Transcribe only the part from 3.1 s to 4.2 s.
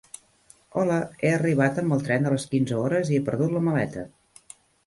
i he perdut la maleta.